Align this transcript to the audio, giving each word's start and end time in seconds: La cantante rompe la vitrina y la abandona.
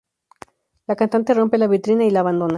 La 0.87 0.95
cantante 0.95 1.31
rompe 1.35 1.59
la 1.59 1.67
vitrina 1.67 2.03
y 2.05 2.09
la 2.09 2.21
abandona. 2.21 2.49